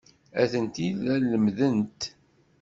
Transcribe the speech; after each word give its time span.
Atenti 0.41 0.85
la 1.03 1.15
lemmdent. 1.29 2.01